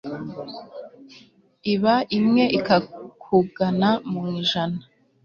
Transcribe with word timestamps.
iba 1.73 1.95
imwe 2.17 2.43
ikakugana 2.57 3.89
mu 4.11 4.21
ijana 4.41 4.79